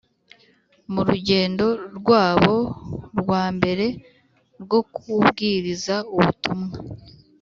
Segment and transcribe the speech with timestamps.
[0.93, 1.65] mu rugendo
[1.97, 2.55] rwabo
[3.19, 3.85] rwa mbere
[4.63, 6.75] rwo kubwiriza ubutumwa